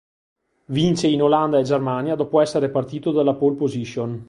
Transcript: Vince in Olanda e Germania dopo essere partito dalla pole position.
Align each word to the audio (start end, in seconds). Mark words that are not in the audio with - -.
Vince 0.65 1.05
in 1.05 1.21
Olanda 1.21 1.59
e 1.59 1.61
Germania 1.61 2.15
dopo 2.15 2.41
essere 2.41 2.69
partito 2.69 3.11
dalla 3.11 3.35
pole 3.35 3.55
position. 3.55 4.19